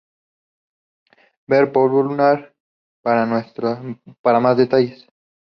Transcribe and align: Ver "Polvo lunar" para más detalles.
Ver 1.45 1.71
"Polvo 1.71 2.01
lunar" 2.01 2.55
para 3.03 3.27
más 4.39 4.57
detalles. 4.57 5.05